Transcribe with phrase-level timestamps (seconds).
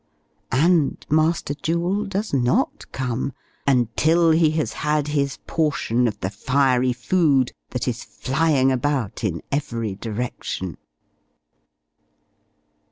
[0.51, 3.33] and, Master Jewel does not come,
[3.67, 9.43] until he has had his portion of the fiery food that is flying about in
[9.51, 10.77] every direction.